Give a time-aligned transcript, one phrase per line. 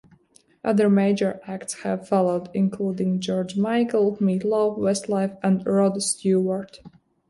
[0.63, 6.79] Other major acts have followed, including George Michael, Meat Loaf, Westlife, and Rod Stewart.